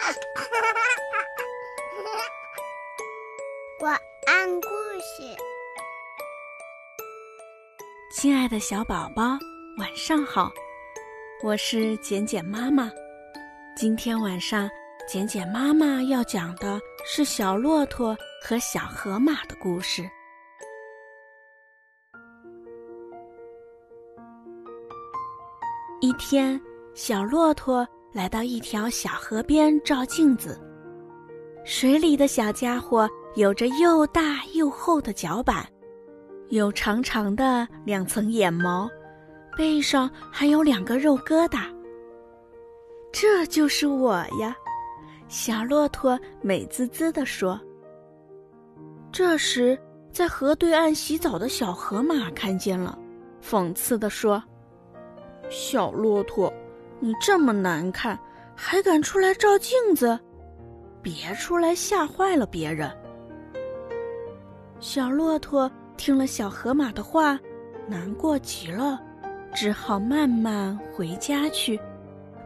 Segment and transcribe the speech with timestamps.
[3.80, 5.36] 晚安故事，
[8.12, 9.38] 亲爱的小宝宝，
[9.78, 10.50] 晚上好，
[11.42, 12.90] 我是简简妈妈。
[13.76, 14.68] 今天晚上，
[15.08, 20.08] 简简妈妈要讲的是小骆驼和小河马的故事。
[26.00, 26.58] 一天，
[26.94, 30.60] 小骆驼来到一条小河边照镜子。
[31.64, 35.66] 水里的小家伙有着又大又厚的脚板，
[36.48, 38.88] 有长长的两层眼毛，
[39.56, 41.64] 背上还有两个肉疙瘩。
[43.12, 44.56] 这就是我呀，
[45.28, 47.60] 小骆驼美滋滋地说。
[49.12, 49.78] 这时，
[50.10, 52.98] 在河对岸洗澡的小河马看见了，
[53.42, 54.42] 讽刺地说。
[55.48, 56.52] 小骆驼，
[57.00, 58.18] 你这么难看，
[58.54, 60.18] 还敢出来照镜子？
[61.02, 62.90] 别出来吓坏了别人。
[64.80, 67.38] 小骆驼听了小河马的话，
[67.86, 69.00] 难过极了，
[69.54, 71.80] 只好慢慢回家去，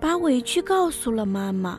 [0.00, 1.78] 把委屈告诉了妈妈。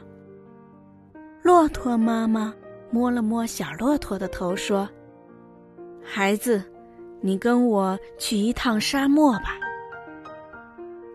[1.42, 2.54] 骆驼妈妈
[2.92, 4.88] 摸了摸小骆驼的头，说
[6.04, 6.64] ：“孩子，
[7.20, 9.58] 你跟我去一趟沙漠吧。”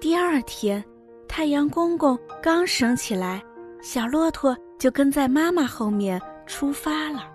[0.00, 0.84] 第二天，
[1.28, 3.42] 太阳公公刚升起来，
[3.82, 7.28] 小骆驼就跟在妈妈后面出发了。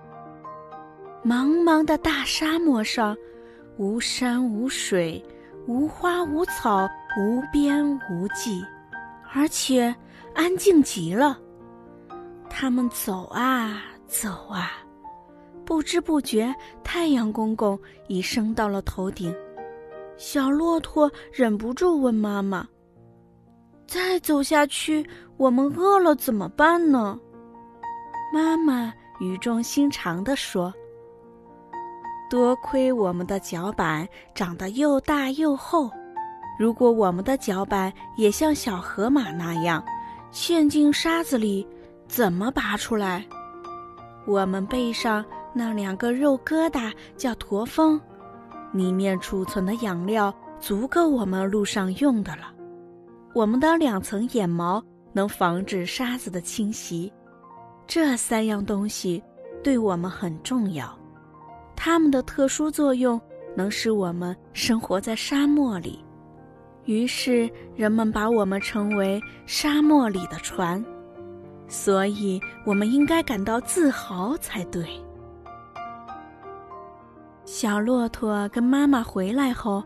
[1.23, 3.15] 茫茫的大沙漠上，
[3.77, 5.21] 无山无水，
[5.67, 6.87] 无花无草，
[7.19, 8.63] 无边无际，
[9.33, 9.93] 而且
[10.33, 11.37] 安静极了。
[12.49, 14.71] 他们走啊走啊，
[15.65, 19.35] 不知不觉，太阳公公已升到了头顶。
[20.17, 22.67] 小骆驼忍不住问妈妈
[23.89, 25.03] ：“再走下去，
[25.35, 27.19] 我们饿了怎么办呢？”
[28.31, 30.71] 妈妈语重心长地说
[32.29, 35.89] ：“多亏我们的脚板长得又大又厚，
[36.59, 39.83] 如果我们的脚板也像小河马那样
[40.29, 41.67] 陷进沙子里，
[42.07, 43.25] 怎么拔出来？
[44.27, 47.99] 我们背上那两个肉疙瘩叫驼峰。”
[48.71, 52.53] 里面储存的养料足够我们路上用的了。
[53.33, 57.11] 我们的两层眼毛能防止沙子的侵袭，
[57.87, 59.23] 这三样东西
[59.63, 60.97] 对我们很重要。
[61.75, 63.19] 它们的特殊作用
[63.55, 66.03] 能使我们生活在沙漠里，
[66.85, 70.83] 于是人们把我们称为“沙漠里的船”。
[71.67, 74.87] 所以，我们应该感到自豪才对。
[77.45, 79.83] 小骆驼跟妈妈回来后，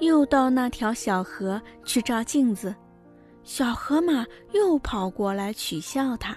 [0.00, 2.74] 又到那条小河去照镜子。
[3.42, 6.36] 小河马又跑过来取笑它。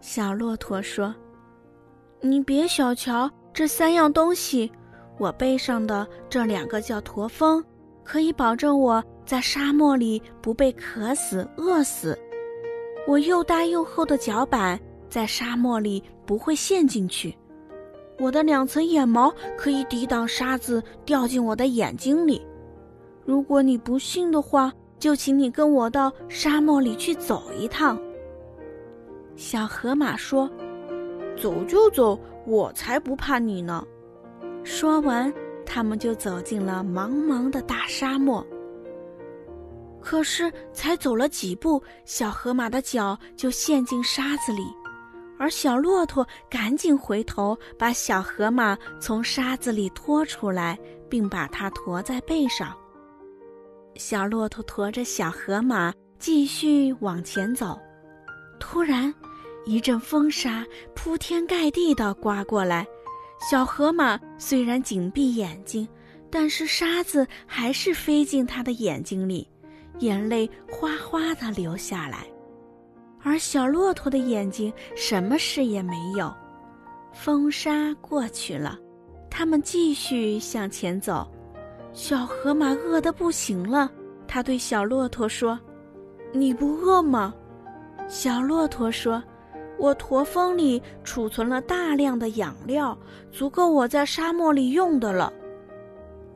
[0.00, 1.14] 小骆驼说
[2.20, 4.70] ：“你别小瞧这三样东西，
[5.18, 7.62] 我背上的这两个叫驼峰，
[8.04, 12.18] 可以保证我在沙漠里不被渴死、饿死。
[13.06, 14.78] 我又大又厚的脚板
[15.08, 17.36] 在沙漠里不会陷进去。”
[18.18, 22.40] 我的两层眼毛可以抵挡沙子掉进我的眼睛里。
[23.24, 28.00] 如果你不信的话，就请你跟我到沙漠里去走一趟。
[29.36, 30.50] 小河马说
[31.40, 33.84] ：“走就走，我才不怕你呢。”
[34.64, 35.32] 说完，
[35.64, 38.46] 他们就走进了茫茫的大沙漠。
[40.00, 44.62] 可是，才走了几步，小河马的脚就陷进沙子里。
[45.38, 50.78] 而小骆驼赶紧回头，把小河马从沙子里拖出来，
[51.08, 52.76] 并把它驮在背上。
[53.96, 57.78] 小骆驼驮着小河马继续往前走。
[58.58, 59.12] 突然，
[59.64, 60.64] 一阵风沙
[60.94, 62.86] 铺天盖地地刮过来。
[63.50, 65.86] 小河马虽然紧闭眼睛，
[66.30, 69.48] 但是沙子还是飞进他的眼睛里，
[69.98, 72.24] 眼泪哗哗地流下来。
[73.24, 76.32] 而小骆驼的眼睛什么事也没有，
[77.12, 78.78] 风沙过去了，
[79.28, 81.28] 他们继续向前走。
[81.92, 83.90] 小河马饿得不行了，
[84.26, 85.58] 他对小骆驼说
[86.32, 87.34] ：“你不饿吗？”
[88.08, 89.22] 小骆驼说
[89.78, 92.96] ：“我驼峰里储存了大量的养料，
[93.30, 95.32] 足够我在沙漠里用的了。”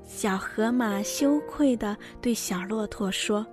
[0.05, 3.45] 小河马羞愧地对小骆驼说：“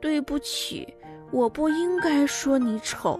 [0.00, 0.86] 对不起。”
[1.32, 3.18] 我不应该说你丑。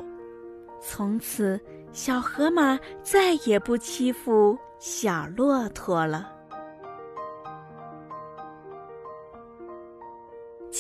[0.82, 1.58] 从此，
[1.92, 6.30] 小河马再也不欺负小骆驼了。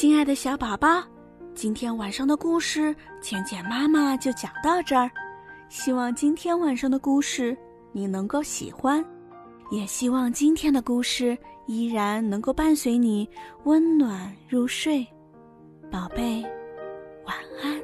[0.02, 1.00] 亲爱的小宝宝，
[1.54, 5.08] 今天晚上的故事，浅浅妈妈就讲到这儿。
[5.68, 7.56] 希望今天晚上的故事
[7.92, 9.00] 你能够喜欢，
[9.70, 11.38] 也希望今天的故事
[11.68, 13.30] 依然能够伴随你
[13.62, 15.06] 温暖入睡，
[15.88, 16.42] 宝贝。
[17.24, 17.80] 晚安